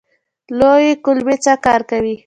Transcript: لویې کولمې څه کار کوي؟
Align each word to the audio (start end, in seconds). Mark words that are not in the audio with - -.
لویې 0.59 0.91
کولمې 1.05 1.35
څه 1.43 1.53
کار 1.65 1.81
کوي؟ 1.89 2.15